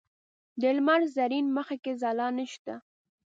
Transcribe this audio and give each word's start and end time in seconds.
د 0.61 0.63
لمر 0.77 1.01
زرین 1.15 1.45
مخ 1.55 1.67
کې 1.83 1.93
ځلا 2.01 2.27
نشته 2.39 2.73